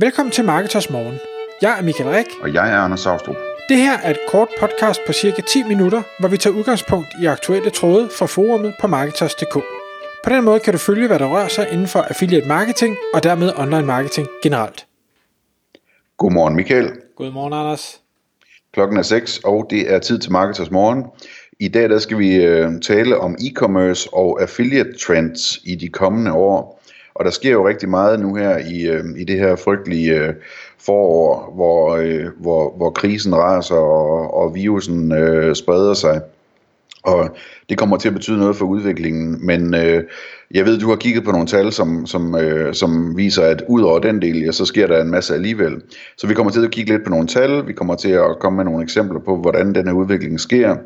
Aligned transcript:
Velkommen 0.00 0.32
til 0.32 0.44
Marketers 0.44 0.90
Morgen. 0.90 1.18
Jeg 1.62 1.78
er 1.78 1.82
Michael 1.82 2.10
Rik. 2.10 2.26
Og 2.42 2.54
jeg 2.54 2.72
er 2.72 2.76
Anders 2.76 3.00
Saustrup. 3.00 3.36
Det 3.68 3.76
her 3.76 3.98
er 3.98 4.10
et 4.10 4.18
kort 4.28 4.48
podcast 4.60 5.00
på 5.06 5.12
cirka 5.12 5.42
10 5.42 5.62
minutter, 5.62 6.02
hvor 6.20 6.28
vi 6.28 6.36
tager 6.36 6.56
udgangspunkt 6.56 7.08
i 7.22 7.26
aktuelle 7.26 7.70
tråde 7.70 8.08
fra 8.18 8.26
forumet 8.26 8.74
på 8.80 8.86
Marketers.dk. 8.86 9.54
På 10.24 10.30
den 10.30 10.44
måde 10.44 10.60
kan 10.60 10.72
du 10.72 10.78
følge, 10.78 11.06
hvad 11.06 11.18
der 11.18 11.26
rører 11.26 11.48
sig 11.48 11.68
inden 11.72 11.86
for 11.86 12.00
affiliate 12.00 12.48
marketing 12.48 12.96
og 13.14 13.22
dermed 13.22 13.52
online 13.56 13.86
marketing 13.86 14.28
generelt. 14.42 14.86
Godmorgen 16.16 16.56
Michael. 16.56 16.90
Godmorgen 17.16 17.52
Anders. 17.52 18.00
Klokken 18.72 18.98
er 18.98 19.02
6, 19.02 19.40
og 19.44 19.66
det 19.70 19.92
er 19.92 19.98
tid 19.98 20.18
til 20.18 20.32
Marketers 20.32 20.70
Morgen. 20.70 21.04
I 21.60 21.68
dag 21.68 21.88
der 21.88 21.98
skal 21.98 22.18
vi 22.18 22.34
øh, 22.34 22.80
tale 22.80 23.18
om 23.18 23.36
e-commerce 23.40 24.08
og 24.12 24.42
affiliate 24.42 24.98
trends 25.06 25.58
i 25.64 25.74
de 25.74 25.88
kommende 25.88 26.32
år. 26.32 26.77
Og 27.18 27.24
der 27.24 27.30
sker 27.30 27.52
jo 27.52 27.68
rigtig 27.68 27.88
meget 27.88 28.20
nu 28.20 28.34
her 28.34 28.58
i, 28.58 28.86
øh, 28.86 29.04
i 29.16 29.24
det 29.24 29.38
her 29.38 29.56
frygtelige 29.56 30.14
øh, 30.14 30.34
forår, 30.78 31.52
hvor, 31.54 31.96
øh, 31.96 32.26
hvor, 32.40 32.76
hvor 32.76 32.90
krisen 32.90 33.34
raser 33.34 33.74
og, 33.74 34.34
og 34.34 34.54
virusen 34.54 35.12
øh, 35.12 35.54
spreder 35.54 35.94
sig. 35.94 36.20
Og 37.02 37.36
det 37.68 37.78
kommer 37.78 37.96
til 37.96 38.08
at 38.08 38.14
betyde 38.14 38.38
noget 38.38 38.56
for 38.56 38.64
udviklingen, 38.64 39.46
men 39.46 39.74
øh, 39.74 40.04
jeg 40.50 40.64
ved, 40.64 40.78
du 40.78 40.88
har 40.88 40.96
kigget 40.96 41.24
på 41.24 41.32
nogle 41.32 41.46
tal, 41.46 41.72
som, 41.72 42.06
som, 42.06 42.34
øh, 42.34 42.74
som 42.74 43.16
viser, 43.16 43.42
at 43.42 43.62
ud 43.68 43.82
over 43.82 43.98
den 43.98 44.22
del, 44.22 44.42
ja, 44.42 44.52
så 44.52 44.64
sker 44.64 44.86
der 44.86 45.02
en 45.02 45.10
masse 45.10 45.34
alligevel. 45.34 45.82
Så 46.16 46.26
vi 46.26 46.34
kommer 46.34 46.52
til 46.52 46.64
at 46.64 46.70
kigge 46.70 46.92
lidt 46.92 47.04
på 47.04 47.10
nogle 47.10 47.26
tal, 47.26 47.66
vi 47.66 47.72
kommer 47.72 47.94
til 47.94 48.10
at 48.10 48.38
komme 48.40 48.56
med 48.56 48.64
nogle 48.64 48.82
eksempler 48.82 49.20
på, 49.20 49.36
hvordan 49.36 49.74
den 49.74 49.86
her 49.86 49.94
udvikling 49.94 50.40
sker 50.40 50.76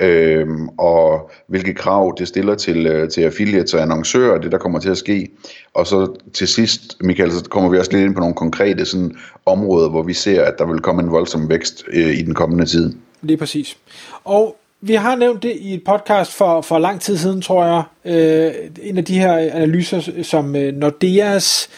øh, 0.00 0.46
og 0.78 1.30
hvilke 1.46 1.74
krav 1.74 2.14
det 2.18 2.28
stiller 2.28 2.54
til, 2.54 2.86
øh, 2.86 3.08
til 3.08 3.20
affiliates 3.20 3.74
og 3.74 3.82
annoncører, 3.82 4.38
det 4.38 4.52
der 4.52 4.58
kommer 4.58 4.78
til 4.78 4.90
at 4.90 4.98
ske. 4.98 5.28
Og 5.74 5.86
så 5.86 6.14
til 6.32 6.48
sidst, 6.48 6.96
Michael, 7.00 7.32
så 7.32 7.44
kommer 7.44 7.70
vi 7.70 7.78
også 7.78 7.92
lidt 7.92 8.04
ind 8.04 8.14
på 8.14 8.20
nogle 8.20 8.34
konkrete 8.34 8.84
sådan, 8.84 9.16
områder, 9.46 9.88
hvor 9.88 10.02
vi 10.02 10.12
ser, 10.12 10.44
at 10.44 10.54
der 10.58 10.66
vil 10.66 10.80
komme 10.80 11.02
en 11.02 11.10
voldsom 11.10 11.48
vækst 11.48 11.84
øh, 11.92 12.18
i 12.18 12.22
den 12.22 12.34
kommende 12.34 12.66
tid. 12.66 12.94
Lige 13.22 13.36
præcis. 13.36 13.76
Og 14.24 14.56
vi 14.80 14.94
har 14.94 15.16
nævnt 15.16 15.42
det 15.42 15.56
i 15.60 15.74
et 15.74 15.84
podcast 15.84 16.32
for, 16.32 16.60
for 16.60 16.78
lang 16.78 17.00
tid 17.00 17.16
siden, 17.16 17.42
tror 17.42 17.64
jeg. 17.64 17.82
Øh, 18.04 18.52
en 18.82 18.98
af 18.98 19.04
de 19.04 19.18
her 19.18 19.36
analyser, 19.36 20.22
som 20.22 20.56
øh, 20.56 20.74
Nordeas 20.74 21.68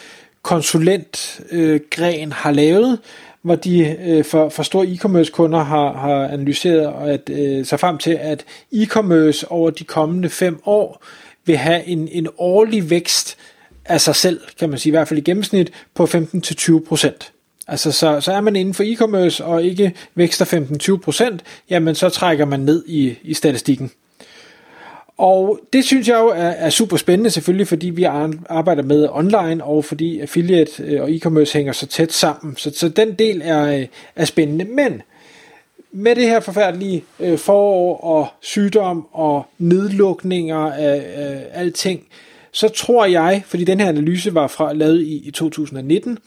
konsulentgren 0.48 2.28
øh, 2.28 2.32
har 2.32 2.50
lavet, 2.50 2.98
hvor 3.42 3.54
de 3.54 3.96
øh, 4.06 4.24
for, 4.24 4.48
for 4.48 4.62
store 4.62 4.86
e-commerce 4.86 5.30
kunder 5.30 5.58
har, 5.58 5.92
har 5.92 6.28
analyseret 6.28 7.08
at, 7.08 7.30
øh, 7.30 7.66
sig 7.66 7.80
frem 7.80 7.98
til, 7.98 8.18
at 8.20 8.44
e-commerce 8.74 9.46
over 9.50 9.70
de 9.70 9.84
kommende 9.84 10.28
fem 10.28 10.60
år 10.66 11.04
vil 11.44 11.56
have 11.56 11.84
en, 11.84 12.08
en 12.08 12.28
årlig 12.38 12.90
vækst 12.90 13.36
af 13.84 14.00
sig 14.00 14.16
selv, 14.16 14.40
kan 14.58 14.70
man 14.70 14.78
sige, 14.78 14.90
i 14.90 14.96
hvert 14.96 15.08
fald 15.08 15.18
i 15.18 15.22
gennemsnit, 15.22 15.72
på 15.94 16.04
15-20%. 16.04 17.64
Altså, 17.68 17.92
så, 17.92 18.20
så 18.20 18.32
er 18.32 18.40
man 18.40 18.56
inden 18.56 18.74
for 18.74 18.84
e-commerce 18.84 19.44
og 19.44 19.62
ikke 19.62 19.94
vækster 20.14 20.44
15-20%, 21.32 21.38
jamen 21.70 21.94
så 21.94 22.08
trækker 22.08 22.44
man 22.44 22.60
ned 22.60 22.84
i, 22.86 23.14
i 23.22 23.34
statistikken. 23.34 23.90
Og 25.18 25.60
det 25.72 25.84
synes 25.84 26.08
jeg 26.08 26.18
jo 26.18 26.28
er, 26.28 26.48
er 26.48 26.70
super 26.70 26.96
spændende 26.96 27.30
selvfølgelig, 27.30 27.68
fordi 27.68 27.90
vi 27.90 28.02
arbejder 28.48 28.82
med 28.82 29.08
online, 29.10 29.64
og 29.64 29.84
fordi 29.84 30.20
affiliate 30.20 30.82
øh, 30.82 31.02
og 31.02 31.10
e-commerce 31.10 31.52
hænger 31.52 31.72
så 31.72 31.86
tæt 31.86 32.12
sammen. 32.12 32.56
Så, 32.56 32.70
så 32.74 32.88
den 32.88 33.12
del 33.12 33.42
er, 33.44 33.78
øh, 33.78 33.86
er 34.16 34.24
spændende. 34.24 34.64
Men 34.64 35.02
med 35.92 36.16
det 36.16 36.24
her 36.24 36.40
forfærdelige 36.40 37.04
øh, 37.20 37.38
forår 37.38 37.96
og 37.96 38.26
sygdom 38.40 39.06
og 39.12 39.46
nedlukninger 39.58 40.72
af, 40.72 41.04
af 41.14 41.46
alting, 41.52 42.06
så 42.52 42.68
tror 42.68 43.04
jeg, 43.04 43.42
fordi 43.46 43.64
den 43.64 43.80
her 43.80 43.88
analyse 43.88 44.34
var 44.34 44.46
fra 44.46 44.72
lavet 44.72 45.02
i, 45.02 45.28
i 45.28 45.30
2019, 45.30 46.18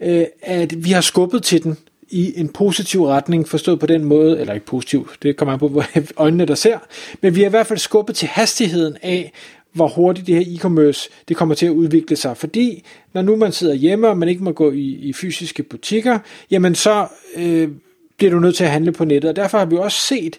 øh, 0.00 0.24
at 0.42 0.84
vi 0.84 0.90
har 0.90 1.00
skubbet 1.00 1.42
til 1.42 1.62
den 1.62 1.76
i 2.10 2.40
en 2.40 2.48
positiv 2.48 3.04
retning, 3.04 3.48
forstået 3.48 3.80
på 3.80 3.86
den 3.86 4.04
måde, 4.04 4.40
eller 4.40 4.54
ikke 4.54 4.66
positiv, 4.66 5.10
det 5.22 5.36
kommer 5.36 5.52
an 5.52 5.58
på 5.58 5.68
hvor 5.68 5.84
øjnene, 6.16 6.44
der 6.44 6.54
ser, 6.54 6.78
men 7.20 7.34
vi 7.34 7.40
har 7.40 7.46
i 7.46 7.50
hvert 7.50 7.66
fald 7.66 7.78
skubbet 7.78 8.16
til 8.16 8.28
hastigheden 8.28 8.96
af, 9.02 9.32
hvor 9.72 9.88
hurtigt 9.88 10.26
det 10.26 10.34
her 10.34 10.56
e-commerce 10.56 11.08
det 11.28 11.36
kommer 11.36 11.54
til 11.54 11.66
at 11.66 11.72
udvikle 11.72 12.16
sig. 12.16 12.36
Fordi 12.36 12.84
når 13.12 13.22
nu 13.22 13.36
man 13.36 13.52
sidder 13.52 13.74
hjemme, 13.74 14.08
og 14.08 14.18
man 14.18 14.28
ikke 14.28 14.44
må 14.44 14.52
gå 14.52 14.72
i, 14.72 14.84
i 14.84 15.12
fysiske 15.12 15.62
butikker, 15.62 16.18
jamen 16.50 16.74
så 16.74 17.06
øh, 17.36 17.68
bliver 18.16 18.30
du 18.30 18.38
nødt 18.38 18.56
til 18.56 18.64
at 18.64 18.70
handle 18.70 18.92
på 18.92 19.04
nettet. 19.04 19.28
Og 19.28 19.36
derfor 19.36 19.58
har 19.58 19.64
vi 19.64 19.76
også 19.76 20.00
set 20.00 20.38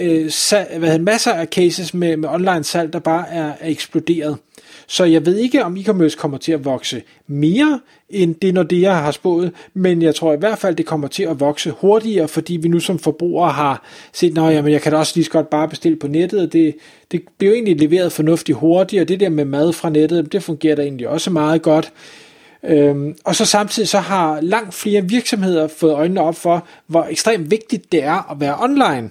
øh, 0.00 0.30
sal, 0.30 0.78
hvad 0.78 0.88
hedder, 0.88 1.04
masser 1.04 1.32
af 1.32 1.46
cases 1.46 1.94
med, 1.94 2.16
med 2.16 2.28
online 2.28 2.64
salg, 2.64 2.92
der 2.92 2.98
bare 2.98 3.28
er, 3.28 3.52
er 3.60 3.68
eksploderet. 3.68 4.36
Så 4.86 5.04
jeg 5.04 5.26
ved 5.26 5.36
ikke, 5.36 5.64
om 5.64 5.76
e-commerce 5.76 6.16
kommer 6.16 6.38
til 6.38 6.52
at 6.52 6.64
vokse 6.64 7.02
mere 7.26 7.80
end 8.10 8.34
det, 8.34 8.54
når 8.54 8.62
det 8.62 8.80
jeg 8.80 8.96
har 8.96 9.10
spået, 9.10 9.52
men 9.74 10.02
jeg 10.02 10.14
tror 10.14 10.32
i 10.32 10.36
hvert 10.36 10.58
fald, 10.58 10.76
det 10.76 10.86
kommer 10.86 11.08
til 11.08 11.22
at 11.22 11.40
vokse 11.40 11.70
hurtigere, 11.70 12.28
fordi 12.28 12.56
vi 12.56 12.68
nu 12.68 12.80
som 12.80 12.98
forbrugere 12.98 13.52
har 13.52 13.84
set, 14.12 14.38
at 14.38 14.72
jeg 14.72 14.82
kan 14.82 14.92
da 14.92 14.98
også 14.98 15.12
lige 15.16 15.24
så 15.24 15.30
godt 15.30 15.50
bare 15.50 15.68
bestille 15.68 15.98
på 15.98 16.06
nettet, 16.06 16.40
og 16.40 16.52
det, 16.52 16.74
det 17.12 17.22
bliver 17.38 17.50
jo 17.50 17.54
egentlig 17.54 17.80
leveret 17.80 18.12
fornuftigt 18.12 18.58
hurtigt, 18.58 19.02
og 19.02 19.08
det 19.08 19.20
der 19.20 19.28
med 19.28 19.44
mad 19.44 19.72
fra 19.72 19.90
nettet, 19.90 20.32
det 20.32 20.42
fungerer 20.42 20.74
da 20.74 20.82
egentlig 20.82 21.08
også 21.08 21.30
meget 21.30 21.62
godt. 21.62 21.92
Øhm, 22.64 23.16
og 23.24 23.34
så 23.36 23.44
samtidig 23.44 23.88
så 23.88 23.98
har 23.98 24.40
langt 24.40 24.74
flere 24.74 25.08
virksomheder 25.08 25.68
fået 25.68 25.92
øjnene 25.92 26.20
op 26.20 26.36
for, 26.36 26.66
hvor 26.86 27.04
ekstremt 27.04 27.50
vigtigt 27.50 27.92
det 27.92 28.04
er 28.04 28.30
at 28.30 28.40
være 28.40 28.56
online, 28.60 29.10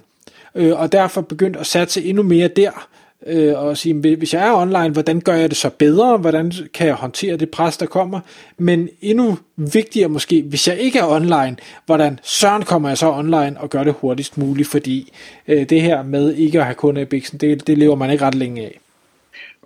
øh, 0.54 0.80
og 0.80 0.92
derfor 0.92 1.20
begyndt 1.20 1.56
at 1.56 1.66
satse 1.66 2.04
endnu 2.04 2.22
mere 2.22 2.48
der 2.48 2.88
øh, 3.26 3.58
og 3.58 3.76
sige, 3.76 4.16
hvis 4.16 4.34
jeg 4.34 4.48
er 4.48 4.52
online, 4.52 4.88
hvordan 4.88 5.20
gør 5.20 5.34
jeg 5.34 5.48
det 5.50 5.58
så 5.58 5.70
bedre? 5.70 6.16
Hvordan 6.16 6.52
kan 6.74 6.86
jeg 6.86 6.94
håndtere 6.94 7.36
det 7.36 7.50
pres, 7.50 7.76
der 7.76 7.86
kommer? 7.86 8.20
Men 8.58 8.88
endnu 9.00 9.38
vigtigere 9.56 10.08
måske, 10.08 10.44
hvis 10.48 10.68
jeg 10.68 10.78
ikke 10.78 10.98
er 10.98 11.06
online, 11.06 11.56
hvordan 11.86 12.18
søren 12.22 12.62
kommer 12.62 12.88
jeg 12.88 12.98
så 12.98 13.12
online 13.12 13.60
og 13.60 13.70
gør 13.70 13.84
det 13.84 13.94
hurtigst 14.00 14.38
muligt? 14.38 14.68
Fordi 14.68 15.12
øh, 15.48 15.68
det 15.68 15.82
her 15.82 16.02
med 16.02 16.34
ikke 16.34 16.58
at 16.58 16.64
have 16.64 16.74
kunder 16.74 17.02
i 17.02 17.20
det, 17.20 17.66
det 17.66 17.78
lever 17.78 17.94
man 17.94 18.10
ikke 18.10 18.24
ret 18.24 18.34
længe 18.34 18.62
af. 18.62 18.78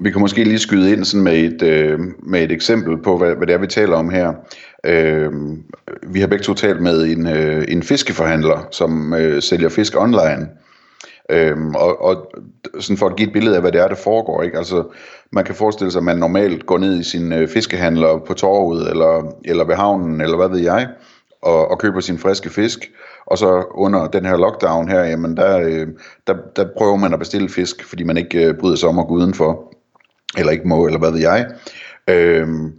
Vi 0.00 0.10
kan 0.10 0.20
måske 0.20 0.44
lige 0.44 0.58
skyde 0.58 0.92
ind 0.92 1.04
sådan 1.04 1.24
med, 1.24 1.38
et, 1.38 1.62
øh, 1.62 2.00
med 2.22 2.42
et 2.42 2.52
eksempel 2.52 3.02
på, 3.02 3.18
hvad, 3.18 3.34
hvad 3.34 3.46
det 3.46 3.54
er, 3.54 3.58
vi 3.58 3.66
taler 3.66 3.96
om 3.96 4.10
her. 4.10 4.32
Øh, 4.84 5.32
vi 6.02 6.20
har 6.20 6.26
begge 6.26 6.44
to 6.44 6.54
talt 6.54 6.82
med 6.82 7.02
en, 7.02 7.26
øh, 7.26 7.64
en 7.68 7.82
fiskeforhandler, 7.82 8.68
som 8.70 9.14
øh, 9.14 9.42
sælger 9.42 9.68
fisk 9.68 10.00
online. 10.00 10.48
Øhm, 11.30 11.74
og, 11.74 12.02
og 12.04 12.30
sådan 12.80 12.96
for 12.96 13.06
at 13.06 13.16
give 13.16 13.26
et 13.26 13.32
billede 13.32 13.56
af, 13.56 13.62
hvad 13.62 13.72
det 13.72 13.80
er, 13.80 13.88
der 13.88 13.94
foregår. 13.94 14.42
Ikke? 14.42 14.58
Altså, 14.58 14.84
man 15.32 15.44
kan 15.44 15.54
forestille 15.54 15.90
sig, 15.90 15.98
at 15.98 16.04
man 16.04 16.18
normalt 16.18 16.66
går 16.66 16.78
ned 16.78 17.00
i 17.00 17.04
sin 17.04 17.32
øh, 17.32 17.48
fiskehandler 17.48 18.18
på 18.18 18.34
torvet, 18.34 18.90
eller, 18.90 19.32
eller 19.44 19.64
ved 19.64 19.74
havnen, 19.74 20.20
eller 20.20 20.36
hvad 20.36 20.48
ved 20.48 20.58
jeg, 20.58 20.88
og, 21.42 21.70
og 21.70 21.78
køber 21.78 22.00
sin 22.00 22.18
friske 22.18 22.50
fisk. 22.50 22.90
Og 23.26 23.38
så 23.38 23.64
under 23.70 24.06
den 24.06 24.24
her 24.24 24.36
lockdown 24.36 24.88
her, 24.88 25.04
jamen 25.04 25.36
der, 25.36 25.60
øh, 25.60 25.86
der, 26.26 26.34
der 26.56 26.66
prøver 26.78 26.96
man 26.96 27.12
at 27.12 27.18
bestille 27.18 27.48
fisk, 27.48 27.84
fordi 27.84 28.04
man 28.04 28.16
ikke 28.16 28.44
øh, 28.44 28.54
bryder 28.54 28.76
sig 28.76 28.88
om 28.88 28.98
at 28.98 29.06
gå 29.06 29.14
udenfor, 29.14 29.74
eller 30.38 30.52
ikke 30.52 30.68
må, 30.68 30.86
eller 30.86 30.98
hvad 30.98 31.10
ved 31.10 31.20
jeg. 31.20 31.46
Øhm, 32.08 32.72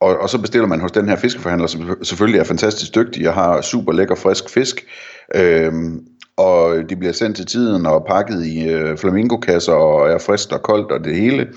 og, 0.00 0.18
og 0.18 0.30
så 0.30 0.40
bestiller 0.40 0.68
man 0.68 0.80
hos 0.80 0.92
den 0.92 1.08
her 1.08 1.16
fiskeforhandler, 1.16 1.66
som 1.66 1.98
selvfølgelig 2.02 2.38
er 2.38 2.44
fantastisk 2.44 2.94
dygtig 2.94 3.28
og 3.28 3.34
har 3.34 3.60
super 3.60 3.92
lækker 3.92 4.14
frisk 4.14 4.50
fisk. 4.50 4.86
Øhm, 5.34 6.06
og 6.36 6.90
de 6.90 6.96
bliver 6.96 7.12
sendt 7.12 7.36
til 7.36 7.46
tiden 7.46 7.86
og 7.86 8.04
pakket 8.08 8.46
i 8.46 8.68
øh, 8.68 8.98
flamingokasser 8.98 9.72
og 9.72 10.10
er 10.10 10.18
frisk 10.18 10.52
og 10.52 10.62
koldt 10.62 10.92
og 10.92 11.04
det 11.04 11.16
hele, 11.16 11.48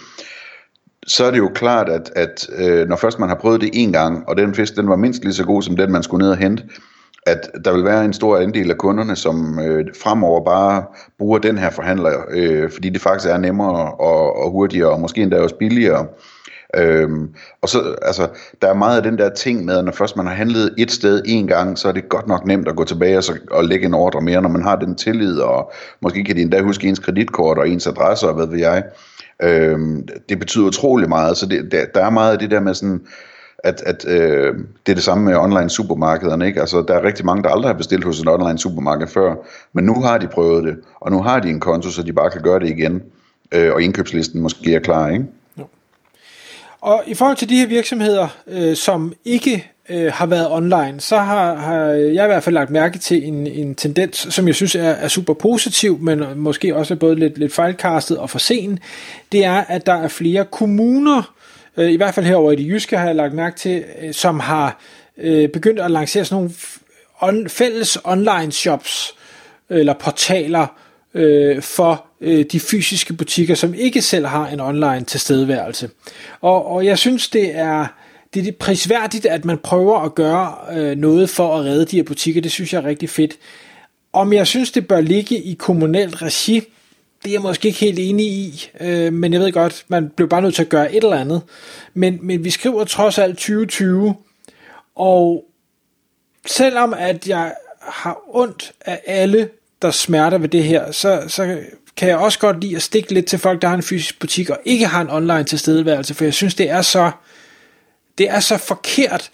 så 1.08 1.26
er 1.26 1.32
det 1.32 1.38
jo 1.38 1.52
klart, 1.56 1.90
at, 1.90 2.12
at 2.16 2.50
øh, 2.58 2.88
når 2.88 2.96
først 2.96 3.20
man 3.20 3.30
har 3.30 3.36
prøvet 3.36 3.62
det 3.62 3.70
en 3.74 3.92
gang, 3.92 4.30
og 4.30 4.38
den 4.38 4.56
fisk 4.56 4.76
den 4.76 4.90
var 4.90 4.96
mindst 4.96 5.24
lige 5.24 5.34
så 5.34 5.46
god 5.46 5.62
som 5.62 5.76
den, 5.76 5.92
man 5.92 6.04
skulle 6.04 6.24
ned 6.24 6.32
og 6.32 6.38
hente, 6.38 6.64
at 7.26 7.52
der 7.66 7.74
vil 7.74 7.84
være 7.84 8.06
en 8.06 8.14
stor 8.14 8.38
andel 8.38 8.72
af 8.72 8.78
kunderne, 8.78 9.16
som 9.16 9.60
øh, 9.60 9.86
fremover 10.04 10.46
bare 10.46 10.84
bruger 11.20 11.40
den 11.40 11.58
her 11.58 11.70
forhandler, 11.70 12.12
øh, 12.30 12.72
fordi 12.72 12.90
det 12.90 13.02
faktisk 13.02 13.30
er 13.30 13.38
nemmere 13.38 13.92
og, 13.92 14.44
og 14.44 14.52
hurtigere, 14.52 14.90
og 14.90 15.00
måske 15.00 15.22
endda 15.22 15.40
også 15.40 15.56
billigere. 15.56 16.08
Øhm, 16.76 17.30
og 17.62 17.70
så, 17.70 17.96
altså, 18.02 18.28
der 18.62 18.68
er 18.68 18.74
meget 18.74 18.98
af 18.98 19.04
den 19.04 19.18
der 19.18 19.30
ting 19.30 19.66
med, 19.66 19.78
at 19.78 19.86
når 19.86 19.92
først 19.92 20.18
man 20.18 20.28
har 20.28 20.34
handlet 20.34 20.74
et 20.78 20.92
sted 20.92 21.22
en 21.26 21.48
gang, 21.48 21.78
så 21.78 21.88
er 21.88 21.92
det 21.92 22.10
godt 22.10 22.28
nok 22.28 22.46
nemt 22.46 22.68
at 22.68 22.76
gå 22.76 22.84
tilbage 22.84 23.18
og, 23.18 23.24
så, 23.24 23.34
og 23.52 23.64
lægge 23.64 23.86
en 23.86 23.94
ordre 23.94 24.22
mere, 24.22 24.42
når 24.42 24.50
man 24.50 24.64
har 24.64 24.76
den 24.76 24.96
tillid, 24.96 25.40
og 25.40 25.72
måske 26.02 26.24
kan 26.24 26.36
de 26.36 26.42
endda 26.42 26.62
huske 26.62 26.88
ens 26.88 27.00
kreditkort 27.00 27.58
og 27.58 27.70
ens 27.70 27.88
adresse 27.88 28.28
og 28.28 28.34
hvad 28.34 28.48
ved 28.48 28.60
jeg. 28.60 28.84
Øhm, 29.44 30.08
det 30.30 30.40
betyder 30.40 30.66
utrolig 30.66 31.10
meget, 31.10 31.38
så 31.38 31.46
det, 31.46 31.72
der, 31.72 31.86
der 31.96 32.06
er 32.06 32.10
meget 32.10 32.32
af 32.32 32.40
det 32.40 32.52
der 32.52 32.60
med 32.60 32.74
sådan, 32.74 33.02
at, 33.64 33.84
at 33.86 34.06
øh, 34.08 34.56
det 34.86 34.92
er 34.92 34.96
det 34.96 35.04
samme 35.04 35.26
med 35.26 35.36
online 35.36 35.70
supermarkederne. 35.70 36.48
Ikke? 36.48 36.60
Altså, 36.60 36.84
der 36.88 36.94
er 36.94 37.04
rigtig 37.04 37.26
mange, 37.26 37.44
der 37.44 37.50
aldrig 37.50 37.70
har 37.70 37.78
bestilt 37.78 38.04
hos 38.04 38.20
en 38.20 38.28
online 38.28 38.60
supermarked 38.60 39.08
før, 39.08 39.36
men 39.74 39.86
nu 39.86 40.02
har 40.02 40.18
de 40.18 40.28
prøvet 40.28 40.64
det, 40.64 40.78
og 41.00 41.12
nu 41.12 41.22
har 41.22 41.40
de 41.40 41.50
en 41.50 41.60
konto, 41.60 41.90
så 41.90 42.04
de 42.04 42.14
bare 42.14 42.30
kan 42.30 42.42
gøre 42.42 42.60
det 42.60 42.70
igen, 42.70 43.02
øh, 43.52 43.74
og 43.74 43.82
indkøbslisten 43.82 44.42
måske 44.42 44.76
er 44.76 44.80
klar. 44.80 45.10
Ikke? 45.10 45.26
Og 46.88 47.04
i 47.08 47.14
forhold 47.14 47.38
til 47.38 47.50
de 47.50 47.58
her 47.58 47.68
virksomheder, 47.68 48.28
øh, 48.48 48.76
som 48.76 49.14
ikke 49.26 49.72
øh, 49.90 50.14
har 50.14 50.26
været 50.26 50.52
online, 50.52 50.96
så 51.00 51.18
har, 51.18 51.56
har 51.56 51.84
jeg 51.90 52.26
i 52.26 52.28
hvert 52.28 52.44
fald 52.44 52.54
lagt 52.54 52.70
mærke 52.70 52.98
til 52.98 53.28
en, 53.28 53.48
en 53.48 53.76
tendens, 53.76 54.28
som 54.30 54.48
jeg 54.48 54.56
synes 54.56 54.76
er, 54.76 54.90
er 54.90 55.08
super 55.08 55.34
positiv, 55.34 56.00
men 56.02 56.24
måske 56.36 56.76
også 56.76 56.96
både 56.96 57.16
lidt, 57.16 57.38
lidt 57.38 57.54
fejlkastet 57.54 58.18
og 58.18 58.30
for 58.30 58.40
sen. 58.40 58.80
Det 59.32 59.46
er, 59.46 59.64
at 59.68 59.86
der 59.86 59.94
er 59.94 60.08
flere 60.08 60.46
kommuner, 60.46 61.34
øh, 61.78 61.92
i 61.92 61.96
hvert 61.96 62.14
fald 62.14 62.26
herover 62.26 62.52
i 62.52 62.56
det 62.56 62.68
jyske 62.68 62.98
har 62.98 63.06
jeg 63.06 63.16
lagt 63.16 63.34
mærke 63.34 63.58
til, 63.58 63.84
øh, 64.02 64.14
som 64.14 64.40
har 64.40 64.80
øh, 65.18 65.50
begyndt 65.50 65.80
at 65.80 65.92
lancere 65.92 66.26
sådan 66.26 66.36
nogle 66.36 66.54
on, 67.22 67.50
fælles 67.50 67.98
online 68.04 68.52
shops 68.52 69.16
øh, 69.70 69.80
eller 69.80 69.94
portaler 69.94 70.68
øh, 71.14 71.62
for 71.62 72.07
øh, 72.22 72.46
de 72.52 72.60
fysiske 72.60 73.14
butikker, 73.14 73.56
som 73.56 73.74
ikke 73.74 74.02
selv 74.02 74.26
har 74.26 74.48
en 74.48 74.60
online 74.60 75.04
tilstedeværelse. 75.04 75.90
Og, 76.42 76.66
og 76.66 76.86
jeg 76.86 76.98
synes, 76.98 77.30
det 77.30 77.56
er, 77.56 77.88
det 78.34 78.48
er 78.48 78.52
prisværdigt, 78.52 79.26
at 79.26 79.46
man 79.46 79.58
prøver 79.58 80.00
at 80.00 80.16
gøre 80.16 80.56
øh, 80.72 80.98
noget 80.98 81.30
for 81.30 81.58
at 81.58 81.66
redde 81.66 81.86
de 81.86 81.96
her 81.96 82.04
butikker. 82.04 82.42
Det 82.42 82.52
synes 82.52 82.74
jeg 82.74 82.80
er 82.80 82.86
rigtig 82.86 83.10
fedt. 83.10 83.38
Om 84.14 84.34
jeg 84.34 84.48
synes, 84.48 84.72
det 84.72 84.88
bør 84.88 85.02
ligge 85.02 85.38
i 85.38 85.54
kommunalt 85.54 86.22
regi, 86.22 86.62
det 87.24 87.30
er 87.30 87.34
jeg 87.34 87.42
måske 87.42 87.68
ikke 87.68 87.80
helt 87.80 88.00
enig 88.00 88.26
i, 88.26 88.70
øh, 88.80 89.14
men 89.14 89.34
jeg 89.34 89.42
ved 89.42 89.52
godt, 89.52 89.86
man 89.88 90.10
bliver 90.10 90.30
bare 90.30 90.42
nødt 90.42 90.56
til 90.56 90.62
at 90.62 90.70
gøre 90.70 90.96
et 90.96 91.04
eller 91.04 91.18
andet. 91.18 91.42
Men, 91.94 92.20
men 92.22 92.44
vi 92.44 92.50
skriver 92.50 92.84
trods 92.84 93.18
alt 93.18 93.38
2020, 93.38 94.16
og 94.96 95.46
selvom 96.46 96.94
at 96.98 97.28
jeg 97.28 97.54
har 97.82 98.18
ondt 98.28 98.74
af 98.82 99.02
alle, 99.06 99.50
der 99.82 99.92
smerter 99.92 100.38
ved 100.38 100.50
det 100.50 100.64
her, 100.64 100.92
så, 100.92 101.24
så 101.28 101.60
kan 101.98 102.10
jeg 102.10 102.18
også 102.18 102.40
godt 102.40 102.62
lide 102.62 102.76
at 102.76 102.82
stikke 102.82 103.14
lidt 103.14 103.26
til 103.26 103.40
folk, 103.40 103.62
der 103.62 103.68
har 103.68 103.76
en 103.76 103.84
fysisk 103.84 104.20
butik 104.20 104.50
og 104.50 104.60
ikke 104.66 104.86
har 104.88 105.02
en 105.02 105.10
online 105.10 105.44
tilstedeværelse, 105.44 106.14
for 106.14 106.24
jeg 106.24 106.34
synes, 106.34 106.56
det 106.56 106.70
er 106.70 106.82
så, 106.82 107.12
det 108.18 108.30
er 108.30 108.40
så 108.40 108.58
forkert 108.58 109.32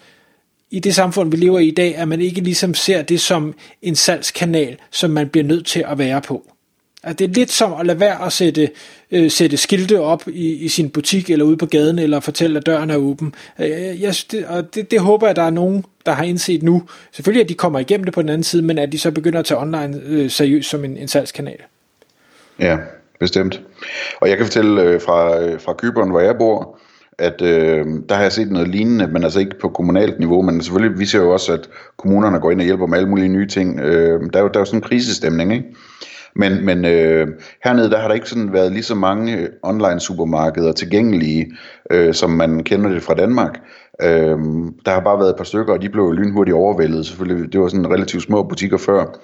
i 0.70 0.78
det 0.78 0.94
samfund, 0.94 1.30
vi 1.30 1.36
lever 1.36 1.58
i 1.58 1.66
i 1.66 1.70
dag, 1.70 1.96
at 1.96 2.08
man 2.08 2.20
ikke 2.20 2.40
ligesom 2.40 2.74
ser 2.74 3.02
det 3.02 3.20
som 3.20 3.54
en 3.82 3.96
salgskanal, 3.96 4.76
som 4.90 5.10
man 5.10 5.28
bliver 5.28 5.44
nødt 5.44 5.66
til 5.66 5.84
at 5.88 5.98
være 5.98 6.20
på. 6.20 6.50
At 7.02 7.18
det 7.18 7.24
er 7.24 7.34
lidt 7.34 7.52
som 7.52 7.72
at 7.72 7.86
lade 7.86 8.00
være 8.00 8.26
at 8.26 8.32
sætte, 8.32 8.70
øh, 9.10 9.30
sætte 9.30 9.56
skilte 9.56 10.00
op 10.00 10.28
i, 10.28 10.52
i 10.52 10.68
sin 10.68 10.90
butik 10.90 11.30
eller 11.30 11.44
ude 11.44 11.56
på 11.56 11.66
gaden, 11.66 11.98
eller 11.98 12.20
fortælle, 12.20 12.58
at 12.58 12.66
døren 12.66 12.90
er 12.90 12.96
åben. 12.96 13.34
Øh, 13.58 14.02
jeg, 14.02 14.14
det, 14.30 14.46
og 14.46 14.74
det, 14.74 14.90
det 14.90 15.00
håber 15.00 15.26
jeg, 15.26 15.30
at 15.30 15.36
der 15.36 15.42
er 15.42 15.50
nogen, 15.50 15.84
der 16.06 16.12
har 16.12 16.24
indset 16.24 16.62
nu. 16.62 16.82
Selvfølgelig, 17.12 17.42
at 17.42 17.48
de 17.48 17.54
kommer 17.54 17.78
igennem 17.78 18.04
det 18.04 18.14
på 18.14 18.22
den 18.22 18.28
anden 18.28 18.44
side, 18.44 18.62
men 18.62 18.78
at 18.78 18.92
de 18.92 18.98
så 18.98 19.10
begynder 19.10 19.38
at 19.38 19.44
tage 19.44 19.60
online 19.60 20.00
øh, 20.04 20.30
seriøst 20.30 20.70
som 20.70 20.84
en, 20.84 20.96
en 20.96 21.08
salgskanal. 21.08 21.58
Ja, 22.58 22.78
bestemt. 23.20 23.62
Og 24.20 24.28
jeg 24.28 24.36
kan 24.36 24.46
fortælle 24.46 24.82
øh, 24.82 25.00
fra, 25.00 25.42
øh, 25.42 25.60
fra 25.60 25.74
Kyberen, 25.78 26.10
hvor 26.10 26.20
jeg 26.20 26.36
bor, 26.38 26.78
at 27.18 27.42
øh, 27.42 27.86
der 28.08 28.14
har 28.14 28.22
jeg 28.22 28.32
set 28.32 28.50
noget 28.50 28.68
lignende, 28.68 29.06
men 29.06 29.24
altså 29.24 29.40
ikke 29.40 29.58
på 29.60 29.68
kommunalt 29.68 30.18
niveau, 30.18 30.42
men 30.42 30.62
selvfølgelig, 30.62 30.98
vi 30.98 31.06
ser 31.06 31.18
jo 31.18 31.32
også, 31.32 31.52
at 31.52 31.68
kommunerne 31.96 32.40
går 32.40 32.50
ind 32.50 32.60
og 32.60 32.64
hjælper 32.64 32.86
med 32.86 32.98
alle 32.98 33.08
mulige 33.08 33.28
nye 33.28 33.46
ting. 33.46 33.80
Øh, 33.80 34.20
der, 34.32 34.38
er 34.38 34.42
jo, 34.42 34.48
der 34.48 34.54
er 34.54 34.60
jo 34.60 34.64
sådan 34.64 34.78
en 34.78 34.82
krisestemning, 34.82 35.52
ikke? 35.52 35.64
Men, 36.36 36.64
men 36.64 36.84
øh, 36.84 37.28
hernede, 37.64 37.90
der 37.90 37.98
har 37.98 38.08
der 38.08 38.14
ikke 38.14 38.28
sådan 38.28 38.52
været 38.52 38.72
lige 38.72 38.82
så 38.82 38.94
mange 38.94 39.36
øh, 39.36 39.48
online 39.62 40.00
supermarkeder 40.00 40.72
tilgængelige, 40.72 41.52
øh, 41.90 42.14
som 42.14 42.30
man 42.30 42.62
kender 42.64 42.90
det 42.90 43.02
fra 43.02 43.14
Danmark. 43.14 43.60
Øh, 44.02 44.38
der 44.86 44.90
har 44.90 45.00
bare 45.00 45.18
været 45.18 45.30
et 45.30 45.36
par 45.36 45.44
stykker, 45.44 45.72
og 45.72 45.82
de 45.82 45.88
blev 45.88 46.12
lynhurtigt 46.12 46.54
overvældet. 46.54 47.06
Selvfølgelig, 47.06 47.52
det 47.52 47.60
var 47.60 47.68
sådan 47.68 47.90
relativt 47.90 48.22
små 48.22 48.42
butikker 48.42 48.76
før. 48.76 49.18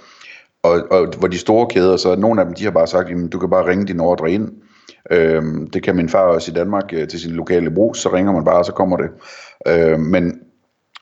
Og, 0.62 0.82
og 0.90 1.06
hvor 1.18 1.28
de 1.28 1.38
store 1.38 1.66
kæder, 1.66 1.96
så 1.96 2.16
nogle 2.16 2.40
af 2.40 2.46
dem, 2.46 2.54
de 2.54 2.64
har 2.64 2.70
bare 2.70 2.86
sagt, 2.86 3.10
jamen, 3.10 3.28
du 3.28 3.38
kan 3.38 3.50
bare 3.50 3.66
ringe 3.66 3.86
din 3.86 4.00
ordre 4.00 4.30
ind. 4.30 4.48
Øhm, 5.10 5.70
det 5.70 5.82
kan 5.82 5.96
min 5.96 6.08
far 6.08 6.20
også 6.20 6.50
i 6.50 6.54
Danmark 6.54 6.84
øh, 6.92 7.08
til 7.08 7.20
sin 7.20 7.30
lokale 7.30 7.70
brug, 7.70 7.96
så 7.96 8.12
ringer 8.12 8.32
man 8.32 8.44
bare, 8.44 8.58
og 8.58 8.64
så 8.64 8.72
kommer 8.72 8.96
det. 8.96 9.08
Øhm, 9.66 10.00
men 10.00 10.40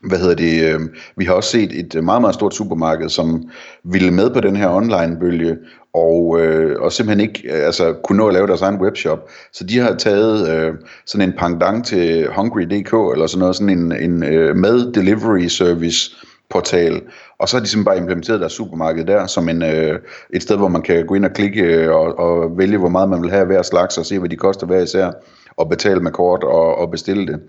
hvad 0.02 0.18
hedder 0.18 0.34
det, 0.34 0.74
øh, 0.74 0.80
vi 1.16 1.24
har 1.24 1.32
også 1.32 1.50
set 1.50 1.72
et 1.72 2.04
meget, 2.04 2.20
meget 2.20 2.34
stort 2.34 2.54
supermarked, 2.54 3.08
som 3.08 3.50
ville 3.84 4.10
med 4.10 4.30
på 4.30 4.40
den 4.40 4.56
her 4.56 4.68
online-bølge, 4.68 5.56
og, 5.94 6.40
øh, 6.40 6.76
og 6.80 6.92
simpelthen 6.92 7.28
ikke 7.28 7.42
øh, 7.52 7.66
altså, 7.66 7.94
kunne 8.04 8.18
nå 8.18 8.28
at 8.28 8.34
lave 8.34 8.46
deres 8.46 8.62
egen 8.62 8.80
webshop. 8.80 9.18
Så 9.52 9.64
de 9.64 9.78
har 9.78 9.94
taget 9.94 10.50
øh, 10.50 10.74
sådan 11.06 11.28
en 11.28 11.34
pangdang 11.38 11.84
til 11.84 12.28
Hungry.dk, 12.36 12.92
eller 13.12 13.26
sådan 13.26 13.38
noget, 13.38 13.56
sådan 13.56 13.78
en, 13.78 13.92
en 13.92 14.24
øh, 14.24 14.56
med 14.56 14.92
delivery 14.92 15.46
service 15.46 16.10
portal, 16.50 17.02
og 17.38 17.48
så 17.48 17.56
har 17.56 17.62
de 17.62 17.68
simpelthen 17.68 17.84
bare 17.84 17.98
implementeret 17.98 18.40
deres 18.40 18.52
supermarked 18.52 19.04
der, 19.04 19.26
som 19.26 19.48
en, 19.48 19.62
øh, 19.62 19.98
et 20.34 20.42
sted, 20.42 20.56
hvor 20.56 20.68
man 20.68 20.82
kan 20.82 21.06
gå 21.06 21.14
ind 21.14 21.24
og 21.24 21.32
klikke 21.32 21.62
øh, 21.62 21.94
og, 21.94 22.18
og 22.18 22.58
vælge, 22.58 22.78
hvor 22.78 22.88
meget 22.88 23.08
man 23.08 23.22
vil 23.22 23.30
have 23.30 23.46
hver 23.46 23.62
slags, 23.62 23.98
og 23.98 24.06
se, 24.06 24.18
hvad 24.18 24.28
de 24.28 24.36
koster 24.36 24.66
hver 24.66 24.82
især, 24.82 25.10
og 25.56 25.68
betale 25.68 26.00
med 26.00 26.12
kort 26.12 26.44
og, 26.44 26.78
og 26.78 26.90
bestille 26.90 27.26
det. 27.26 27.40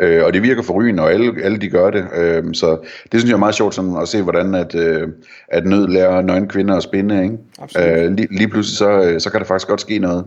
Øh, 0.00 0.24
og 0.24 0.32
det 0.32 0.42
virker 0.42 0.62
forrygende, 0.62 1.02
og 1.02 1.12
alle, 1.12 1.32
alle 1.44 1.58
de 1.58 1.68
gør 1.68 1.90
det. 1.90 2.04
Øh, 2.16 2.44
så 2.54 2.76
det 3.12 3.20
synes 3.20 3.28
jeg 3.30 3.34
er 3.34 3.38
meget 3.38 3.54
sjovt 3.54 3.74
sådan, 3.74 3.96
at 4.02 4.08
se, 4.08 4.22
hvordan 4.22 4.54
at, 4.54 4.74
øh, 4.74 5.08
at 5.48 5.66
nød 5.66 5.88
lærer 5.88 6.22
nøgne 6.22 6.48
kvinder 6.48 6.76
at 6.76 6.82
spinde. 6.82 7.22
Ikke? 7.22 8.04
Øh, 8.04 8.12
lige, 8.12 8.28
lige 8.30 8.48
pludselig 8.48 8.78
så, 8.78 8.90
øh, 8.90 9.20
så 9.20 9.30
kan 9.30 9.40
der 9.40 9.46
faktisk 9.46 9.68
godt 9.68 9.80
ske 9.80 9.98
noget. 9.98 10.24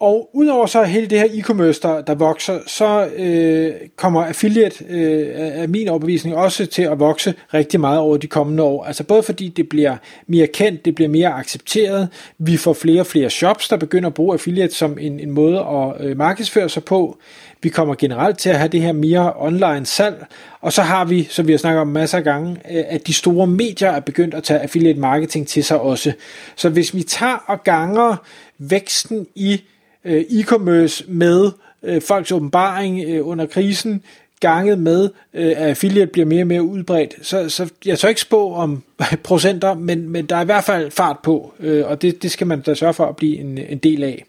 Og 0.00 0.30
udover 0.32 0.66
så 0.66 0.82
hele 0.82 1.06
det 1.06 1.18
her 1.18 1.26
e-commerce, 1.26 1.80
der, 1.82 2.00
der 2.00 2.14
vokser, 2.14 2.58
så 2.66 3.08
øh, 3.16 3.74
kommer 3.96 4.24
affiliate 4.24 4.84
øh, 4.88 5.28
af 5.34 5.68
min 5.68 5.88
overbevisning 5.88 6.36
også 6.36 6.66
til 6.66 6.82
at 6.82 7.00
vokse 7.00 7.34
rigtig 7.54 7.80
meget 7.80 7.98
over 7.98 8.16
de 8.16 8.26
kommende 8.26 8.62
år. 8.62 8.84
Altså 8.84 9.04
både 9.04 9.22
fordi 9.22 9.48
det 9.48 9.68
bliver 9.68 9.96
mere 10.26 10.46
kendt, 10.46 10.84
det 10.84 10.94
bliver 10.94 11.08
mere 11.08 11.28
accepteret, 11.28 12.08
vi 12.38 12.56
får 12.56 12.72
flere 12.72 13.00
og 13.00 13.06
flere 13.06 13.30
shops, 13.30 13.68
der 13.68 13.76
begynder 13.76 14.06
at 14.06 14.14
bruge 14.14 14.34
affiliate 14.34 14.74
som 14.74 14.98
en, 15.00 15.20
en 15.20 15.30
måde 15.30 15.58
at 15.58 16.06
øh, 16.06 16.16
markedsføre 16.16 16.68
sig 16.68 16.84
på. 16.84 17.18
Vi 17.62 17.68
kommer 17.68 17.94
generelt 17.94 18.38
til 18.38 18.50
at 18.50 18.58
have 18.58 18.68
det 18.68 18.80
her 18.80 18.92
mere 18.92 19.32
online 19.36 19.86
salg, 19.86 20.26
og 20.60 20.72
så 20.72 20.82
har 20.82 21.04
vi, 21.04 21.24
som 21.30 21.46
vi 21.46 21.52
har 21.52 21.58
snakket 21.58 21.80
om 21.80 21.88
masser 21.88 22.18
af 22.18 22.24
gange, 22.24 22.50
øh, 22.70 22.84
at 22.88 23.06
de 23.06 23.12
store 23.12 23.46
medier 23.46 23.90
er 23.90 24.00
begyndt 24.00 24.34
at 24.34 24.42
tage 24.42 24.60
affiliate 24.60 25.00
marketing 25.00 25.48
til 25.48 25.64
sig 25.64 25.80
også. 25.80 26.12
Så 26.56 26.68
hvis 26.68 26.94
vi 26.94 27.02
tager 27.02 27.44
og 27.46 27.64
ganger 27.64 28.16
væksten 28.58 29.26
i 29.34 29.60
øh, 30.08 30.20
e-commerce 30.20 31.04
med 31.08 31.50
øh, 31.82 32.02
folks 32.02 32.32
åbenbaring 32.32 33.04
øh, 33.08 33.28
under 33.28 33.46
krisen, 33.46 34.02
ganget 34.40 34.78
med, 34.78 35.10
øh, 35.34 35.46
at 35.46 35.56
affiliate 35.56 36.12
bliver 36.12 36.26
mere 36.26 36.42
og 36.42 36.46
mere 36.46 36.62
udbredt. 36.62 37.14
Så, 37.22 37.48
så 37.48 37.70
jeg 37.84 37.98
tør 37.98 38.08
ikke 38.08 38.20
spå 38.20 38.54
om 38.54 38.82
procenter, 39.24 39.74
men, 39.74 40.08
men 40.08 40.26
der 40.26 40.36
er 40.36 40.42
i 40.42 40.44
hvert 40.44 40.64
fald 40.64 40.90
fart 40.90 41.16
på, 41.22 41.54
øh, 41.60 41.86
og 41.86 42.02
det, 42.02 42.22
det 42.22 42.30
skal 42.30 42.46
man 42.46 42.60
da 42.60 42.74
sørge 42.74 42.94
for 42.94 43.06
at 43.06 43.16
blive 43.16 43.38
en, 43.38 43.58
en 43.58 43.78
del 43.78 44.02
af. 44.02 44.24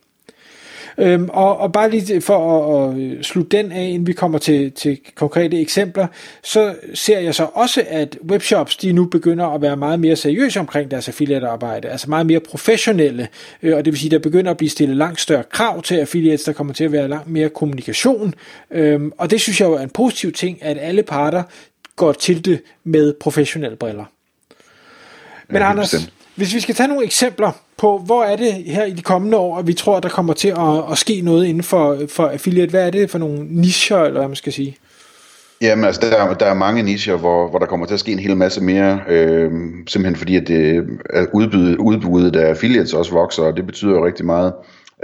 Øhm, 1.00 1.30
og, 1.30 1.58
og 1.58 1.74
bare 1.74 1.90
lige 1.90 2.22
for 2.22 2.88
at, 2.88 3.00
at 3.20 3.26
slutte 3.26 3.58
den 3.58 3.72
af, 3.72 3.84
inden 3.84 4.08
vi 4.08 4.14
kommer 4.14 4.38
til, 4.38 4.72
til 4.72 5.00
konkrete 5.16 5.62
eksempler, 5.62 6.08
så 6.44 6.76
ser 6.94 7.20
jeg 7.20 7.36
så 7.36 7.48
også, 7.54 7.84
at 7.88 8.18
webshops 8.30 8.78
de 8.78 8.92
nu 8.92 9.06
begynder 9.06 9.46
at 9.46 9.62
være 9.62 9.78
meget 9.78 10.00
mere 10.00 10.16
seriøse 10.16 10.60
omkring 10.60 10.92
deres 10.92 11.08
affiliate-arbejde, 11.08 11.88
altså 11.88 12.10
meget 12.10 12.26
mere 12.26 12.40
professionelle, 12.40 13.28
øh, 13.64 13.78
og 13.78 13.86
det 13.86 13.94
vil 13.94 14.00
sige, 14.00 14.12
der 14.12 14.20
begynder 14.20 14.52
at 14.52 14.58
blive 14.58 14.70
stillet 14.70 14.98
langt 14.98 15.22
større 15.22 15.44
krav 15.52 15.82
til 15.82 15.96
affiliates, 15.96 16.44
der 16.44 16.54
kommer 16.54 16.74
til 16.74 16.84
at 16.84 16.92
være 16.92 17.08
langt 17.08 17.30
mere 17.30 17.50
kommunikation, 17.50 18.34
øhm, 18.72 19.12
og 19.18 19.32
det 19.32 19.42
synes 19.42 19.62
jeg 19.62 19.68
jo 19.68 19.74
er 19.74 19.82
en 19.82 19.90
positiv 19.90 20.32
ting, 20.32 20.64
at 20.64 20.78
alle 20.82 21.04
parter 21.04 21.44
går 21.96 22.12
til 22.12 22.46
det 22.46 22.62
med 22.84 23.14
professionelle 23.14 23.78
briller. 23.78 24.06
Men 25.48 25.62
ja, 25.62 25.70
Anders, 25.70 25.92
bestemt 25.92 26.19
hvis 26.40 26.56
vi 26.56 26.60
skal 26.60 26.76
tage 26.76 26.88
nogle 26.88 27.06
eksempler 27.06 27.52
på, 27.78 27.98
hvor 28.06 28.24
er 28.24 28.36
det 28.36 28.54
her 28.54 28.86
i 28.86 28.92
de 28.92 29.02
kommende 29.02 29.38
år, 29.38 29.58
at 29.58 29.68
vi 29.68 29.74
tror, 29.74 29.98
at 29.98 30.04
der 30.04 30.10
kommer 30.10 30.34
til 30.34 30.48
at, 30.48 30.92
at 30.92 30.98
ske 30.98 31.22
noget 31.22 31.46
inden 31.46 31.64
for, 31.64 31.98
for 32.08 32.28
affiliate? 32.28 32.70
Hvad 32.70 32.88
er 32.88 32.90
det 32.90 33.12
for 33.12 33.18
nogle 33.18 33.46
nicher, 33.50 33.98
eller 33.98 34.20
hvad 34.20 34.28
man 34.28 34.36
skal 34.36 34.54
sige? 34.54 34.78
Jamen 35.62 35.86
altså, 35.86 36.02
der, 36.02 36.18
er, 36.18 36.34
der 36.34 36.46
er 36.46 36.54
mange 36.54 36.84
nicher, 36.84 37.16
hvor, 37.16 37.50
hvor 37.50 37.60
der 37.60 37.66
kommer 37.66 37.86
til 37.86 37.94
at 37.94 38.00
ske 38.00 38.12
en 38.12 38.20
hel 38.20 38.38
masse 38.38 38.64
mere, 38.64 39.00
øh, 39.08 39.52
simpelthen 39.88 40.16
fordi, 40.16 40.36
at 40.36 40.48
det, 40.48 40.88
at 41.10 41.28
udbuddet, 41.34 41.78
udbuddet 41.78 42.36
af 42.36 42.50
affiliates 42.50 42.94
også 42.94 43.12
vokser, 43.12 43.44
og 43.44 43.58
det 43.58 43.66
betyder 43.66 43.92
jo 43.92 44.06
rigtig 44.06 44.26
meget. 44.26 44.54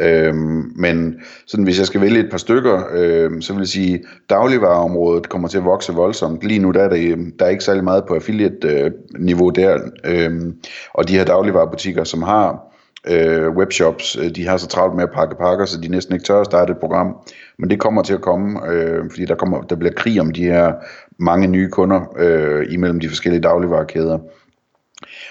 Øhm, 0.02 0.72
men 0.76 1.16
sådan, 1.48 1.64
hvis 1.64 1.80
jeg 1.80 1.88
skal 1.88 2.02
vælge 2.02 2.20
et 2.20 2.30
par 2.32 2.38
stykker, 2.38 2.84
øhm, 2.94 3.42
så 3.42 3.54
vil 3.54 3.60
jeg 3.60 3.68
sige, 3.68 4.04
dagligvareområdet 4.30 5.30
kommer 5.30 5.48
til 5.48 5.58
at 5.58 5.66
vokse 5.66 5.94
voldsomt. 5.94 6.44
Lige 6.44 6.60
nu 6.60 6.72
der 6.72 6.84
er 6.84 6.90
der, 6.90 6.98
øhm, 7.00 7.32
der 7.40 7.46
er 7.46 7.50
ikke 7.50 7.64
særlig 7.64 7.84
meget 7.84 8.04
på 8.08 8.16
affiliate-niveau 8.16 9.50
øh, 9.50 9.56
der, 9.56 9.80
øhm, 10.06 10.56
og 10.94 11.08
de 11.08 11.18
her 11.18 11.26
dagligvarebutikker, 11.26 12.04
som 12.04 12.24
har 12.24 12.76
øh, 13.08 13.50
webshops, 13.50 14.18
øh, 14.18 14.30
de 14.30 14.48
har 14.48 14.58
så 14.58 14.68
travlt 14.68 14.96
med 14.96 15.04
at 15.04 15.12
pakke 15.16 15.36
pakker, 15.36 15.66
så 15.66 15.82
de 15.82 15.88
næsten 15.88 16.14
ikke 16.16 16.26
tør 16.26 16.40
at 16.40 16.46
starte 16.46 16.72
et 16.72 16.80
program. 16.80 17.16
Men 17.60 17.70
det 17.70 17.80
kommer 17.80 18.04
til 18.04 18.14
at 18.14 18.22
komme, 18.22 18.70
øh, 18.72 19.10
fordi 19.10 19.26
der, 19.26 19.36
kommer, 19.36 19.62
der 19.62 19.76
bliver 19.76 19.94
krig 19.94 20.22
om 20.22 20.32
de 20.32 20.44
her 20.44 20.74
mange 21.20 21.48
nye 21.48 21.70
kunder 21.70 22.02
øh, 22.18 22.66
imellem 22.70 23.00
de 23.00 23.10
forskellige 23.10 23.42
dagligvarekæder. 23.42 24.20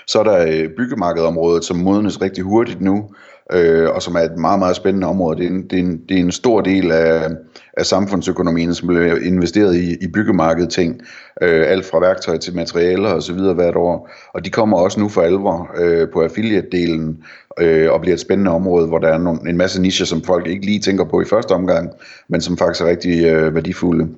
Så 0.06 0.18
er 0.18 0.24
der 0.24 0.46
øh, 0.46 0.68
byggemarkedområdet, 0.76 1.64
som 1.64 1.76
modnes 1.76 2.22
rigtig 2.22 2.44
hurtigt 2.44 2.80
nu, 2.80 3.10
øh, 3.52 3.90
og 3.90 4.02
som 4.02 4.14
er 4.14 4.20
et 4.20 4.38
meget, 4.38 4.58
meget 4.58 4.76
spændende 4.76 5.06
område. 5.06 5.38
Det 5.38 5.46
er 5.46 5.50
en, 5.50 5.62
det 5.62 5.78
er 5.78 5.82
en, 5.82 6.00
det 6.08 6.16
er 6.16 6.20
en 6.20 6.32
stor 6.32 6.60
del 6.60 6.92
af, 6.92 7.28
af 7.76 7.86
samfundsøkonomien, 7.86 8.74
som 8.74 8.88
bliver 8.88 9.16
investeret 9.16 9.76
i, 9.76 9.96
i 10.00 10.08
byggemarkedet 10.14 10.70
ting. 10.70 11.00
Øh, 11.42 11.64
alt 11.70 11.86
fra 11.86 12.00
værktøj 12.00 12.38
til 12.38 12.54
materialer 12.54 13.08
og 13.08 13.22
så 13.22 13.32
videre 13.32 13.54
hvert 13.54 13.76
år. 13.76 14.10
Og 14.34 14.44
de 14.44 14.50
kommer 14.50 14.76
også 14.78 15.00
nu 15.00 15.08
for 15.08 15.22
alvor 15.22 15.70
øh, 15.78 16.08
på 16.12 16.24
affiliate-delen 16.24 17.24
øh, 17.60 17.92
og 17.92 18.00
bliver 18.00 18.14
et 18.14 18.20
spændende 18.20 18.50
område, 18.50 18.86
hvor 18.86 18.98
der 18.98 19.08
er 19.08 19.18
nogle, 19.18 19.50
en 19.50 19.56
masse 19.56 19.82
nicher, 19.82 20.06
som 20.06 20.22
folk 20.22 20.46
ikke 20.46 20.66
lige 20.66 20.80
tænker 20.80 21.04
på 21.04 21.20
i 21.20 21.24
første 21.24 21.52
omgang, 21.52 21.90
men 22.28 22.40
som 22.40 22.56
faktisk 22.56 22.84
er 22.84 22.88
rigtig 22.88 23.24
øh, 23.24 23.54
værdifulde. 23.54 24.08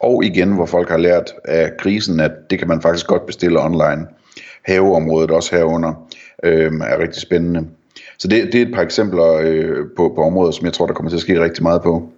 Og 0.00 0.24
igen, 0.24 0.52
hvor 0.52 0.66
folk 0.66 0.88
har 0.88 0.96
lært 0.96 1.34
af 1.44 1.76
krisen, 1.78 2.20
at 2.20 2.32
det 2.50 2.58
kan 2.58 2.68
man 2.68 2.82
faktisk 2.82 3.06
godt 3.06 3.26
bestille 3.26 3.60
online. 3.60 4.06
Haveområdet 4.64 5.30
også 5.30 5.56
herunder 5.56 6.08
øh, 6.44 6.72
er 6.86 6.98
rigtig 6.98 7.22
spændende. 7.22 7.66
Så 8.18 8.28
det, 8.28 8.52
det 8.52 8.62
er 8.62 8.66
et 8.66 8.74
par 8.74 8.82
eksempler 8.82 9.32
øh, 9.42 9.76
på, 9.96 10.12
på 10.16 10.22
områder, 10.22 10.50
som 10.50 10.64
jeg 10.64 10.72
tror, 10.72 10.86
der 10.86 10.94
kommer 10.94 11.10
til 11.10 11.16
at 11.16 11.22
ske 11.22 11.40
rigtig 11.40 11.62
meget 11.62 11.82
på. 11.82 12.08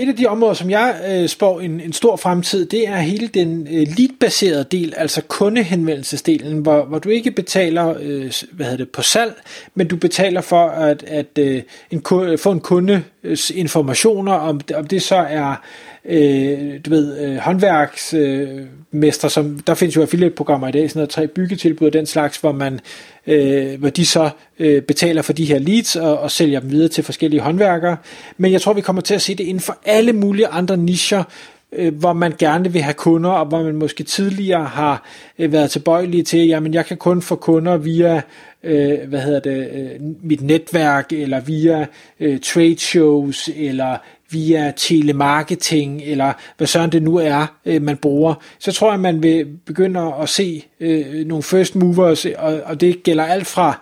Et 0.00 0.08
af 0.08 0.16
de 0.16 0.26
områder, 0.26 0.54
som 0.54 0.70
jeg 0.70 0.96
øh, 1.10 1.28
spår 1.28 1.60
en, 1.60 1.80
en 1.80 1.92
stor 1.92 2.16
fremtid, 2.16 2.66
det 2.66 2.88
er 2.88 2.96
hele 2.96 3.26
den 3.26 3.68
øh, 3.70 3.86
lead-baserede 3.98 4.64
del, 4.64 4.94
altså 4.96 5.22
kundehenvendelsesdelen, 5.28 6.58
hvor, 6.58 6.84
hvor 6.84 6.98
du 6.98 7.08
ikke 7.08 7.30
betaler 7.30 7.94
øh, 8.00 8.32
hvad 8.52 8.66
hedder 8.66 8.76
det, 8.76 8.90
på 8.90 9.02
salg, 9.02 9.34
men 9.74 9.88
du 9.88 9.96
betaler 9.96 10.40
for 10.40 10.68
at, 10.68 11.04
at 11.06 11.38
øh, 11.38 11.62
en, 11.90 12.02
øh, 12.12 12.38
få 12.38 12.50
en 12.50 12.60
kundes 12.60 13.02
øh, 13.24 13.36
informationer, 13.54 14.32
om, 14.32 14.60
om 14.74 14.86
det 14.86 15.02
så 15.02 15.16
er 15.16 15.62
øh, 16.08 16.80
du 16.86 16.90
ved, 16.90 17.18
øh, 17.20 17.36
håndværksmester, 17.36 19.26
øh, 19.26 19.30
som, 19.30 19.58
der 19.66 19.74
findes 19.74 19.96
jo 19.96 20.02
affiliate-programmer 20.02 20.68
i 20.68 20.72
dag, 20.72 20.90
sådan 20.90 20.98
noget 21.00 21.10
tre 21.10 21.26
byggetilbud 21.26 21.86
og 21.86 21.92
den 21.92 22.06
slags, 22.06 22.38
hvor 22.38 22.52
man, 22.52 22.80
øh, 23.26 23.80
hvor 23.80 23.90
de 23.90 24.06
så 24.06 24.30
øh, 24.58 24.82
betaler 24.82 25.22
for 25.22 25.32
de 25.32 25.44
her 25.44 25.58
leads 25.58 25.96
og, 25.96 26.18
og 26.18 26.30
sælger 26.30 26.60
dem 26.60 26.70
videre 26.70 26.88
til 26.88 27.04
forskellige 27.04 27.40
håndværkere. 27.40 27.96
Men 28.36 28.52
jeg 28.52 28.60
tror, 28.60 28.72
vi 28.72 28.80
kommer 28.80 29.02
til 29.02 29.14
at 29.14 29.22
se 29.22 29.34
det 29.34 29.44
inden 29.44 29.60
for 29.60 29.78
alle 29.84 30.12
mulige 30.12 30.46
andre 30.46 30.76
nischer, 30.76 31.24
øh, 31.72 31.94
hvor 31.94 32.12
man 32.12 32.34
gerne 32.38 32.72
vil 32.72 32.82
have 32.82 32.94
kunder, 32.94 33.30
og 33.30 33.46
hvor 33.46 33.62
man 33.62 33.76
måske 33.76 34.04
tidligere 34.04 34.64
har 34.64 35.04
øh, 35.38 35.52
været 35.52 35.70
tilbøjelig 35.70 36.26
til, 36.26 36.46
jamen 36.46 36.74
jeg 36.74 36.86
kan 36.86 36.96
kun 36.96 37.22
få 37.22 37.36
kunder 37.36 37.76
via 37.76 38.22
øh, 38.62 38.98
hvad 39.08 39.20
hedder 39.20 39.40
det, 39.40 39.68
øh, 39.72 39.90
mit 40.22 40.42
netværk, 40.42 41.12
eller 41.12 41.40
via 41.40 41.86
øh, 42.20 42.40
trade 42.40 42.78
shows, 42.78 43.50
eller 43.56 43.96
via 44.30 44.72
telemarketing, 44.76 46.02
eller 46.02 46.32
hvad 46.56 46.66
sådan 46.66 46.90
det 46.90 47.02
nu 47.02 47.16
er, 47.16 47.46
øh, 47.66 47.82
man 47.82 47.96
bruger, 47.96 48.34
så 48.58 48.72
tror 48.72 48.90
jeg, 48.90 49.00
man 49.00 49.22
vil 49.22 49.46
begynde 49.66 50.14
at 50.22 50.28
se 50.28 50.64
øh, 50.80 51.26
nogle 51.26 51.42
first 51.42 51.76
movers, 51.76 52.24
og, 52.24 52.60
og 52.64 52.80
det 52.80 53.02
gælder 53.02 53.24
alt 53.24 53.46
fra 53.46 53.80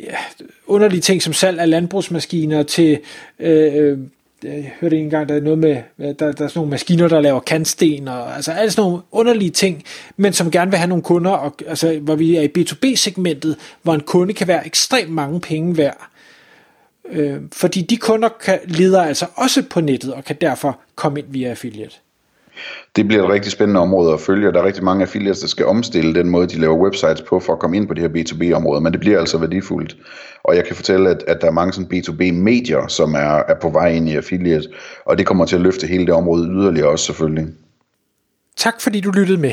ja, 0.00 0.16
underlige 0.66 1.00
ting 1.00 1.22
som 1.22 1.32
salg 1.32 1.60
af 1.60 1.70
landbrugsmaskiner 1.70 2.62
til 2.62 2.98
øh, 3.40 3.74
øh 3.74 3.98
jeg 4.42 4.72
hørte 4.80 4.96
en 4.96 5.10
gang, 5.10 5.28
der 5.28 5.34
er 5.34 5.40
noget 5.40 5.58
med, 5.58 5.76
der, 5.98 6.12
der 6.14 6.24
er 6.26 6.32
sådan 6.32 6.50
nogle 6.54 6.70
maskiner, 6.70 7.08
der 7.08 7.20
laver 7.20 7.40
kantsten, 7.40 8.08
og 8.08 8.36
altså 8.36 8.52
alle 8.52 8.70
sådan 8.70 8.90
nogle 8.90 9.02
underlige 9.12 9.50
ting, 9.50 9.82
men 10.16 10.32
som 10.32 10.50
gerne 10.50 10.70
vil 10.70 10.78
have 10.78 10.88
nogle 10.88 11.02
kunder, 11.02 11.30
og, 11.30 11.54
altså, 11.66 11.98
hvor 11.98 12.14
vi 12.14 12.36
er 12.36 12.42
i 12.42 12.48
B2B-segmentet, 12.58 13.56
hvor 13.82 13.94
en 13.94 14.00
kunde 14.00 14.34
kan 14.34 14.48
være 14.48 14.66
ekstremt 14.66 15.10
mange 15.10 15.40
penge 15.40 15.76
værd. 15.76 16.08
Øh, 17.12 17.36
fordi 17.52 17.82
de 17.82 17.96
kunder 17.96 18.28
kan, 18.44 18.58
leder 18.64 19.02
altså 19.02 19.26
også 19.34 19.62
på 19.70 19.80
nettet, 19.80 20.14
og 20.14 20.24
kan 20.24 20.36
derfor 20.40 20.80
komme 20.94 21.18
ind 21.18 21.26
via 21.30 21.48
affiliate. 21.48 21.94
Det 22.96 23.08
bliver 23.08 23.24
et 23.24 23.30
rigtig 23.30 23.52
spændende 23.52 23.80
område 23.80 24.12
at 24.12 24.20
følge, 24.20 24.52
der 24.52 24.60
er 24.60 24.66
rigtig 24.66 24.84
mange 24.84 25.02
affiliates, 25.02 25.40
der 25.40 25.46
skal 25.46 25.66
omstille 25.66 26.14
den 26.14 26.28
måde, 26.28 26.46
de 26.46 26.60
laver 26.60 26.76
websites 26.76 27.22
på, 27.22 27.40
for 27.40 27.52
at 27.52 27.58
komme 27.58 27.76
ind 27.76 27.88
på 27.88 27.94
det 27.94 28.02
her 28.02 28.08
B2B-område, 28.08 28.80
men 28.80 28.92
det 28.92 29.00
bliver 29.00 29.20
altså 29.20 29.38
værdifuldt. 29.38 29.96
Og 30.44 30.56
jeg 30.56 30.64
kan 30.64 30.76
fortælle, 30.76 31.10
at, 31.10 31.24
at 31.26 31.40
der 31.40 31.46
er 31.46 31.52
mange 31.52 31.72
sådan 31.72 31.90
B2B-medier, 31.92 32.88
som 32.88 33.14
er, 33.14 33.42
er 33.48 33.54
på 33.62 33.68
vej 33.68 33.88
ind 33.88 34.08
i 34.08 34.16
affiliate, 34.16 34.68
og 35.04 35.18
det 35.18 35.26
kommer 35.26 35.46
til 35.46 35.56
at 35.56 35.62
løfte 35.62 35.86
hele 35.86 36.06
det 36.06 36.14
område 36.14 36.48
yderligere 36.48 36.88
også 36.88 37.04
selvfølgelig. 37.04 37.46
Tak 38.56 38.80
fordi 38.80 39.00
du 39.00 39.10
lyttede 39.10 39.38
med. 39.38 39.52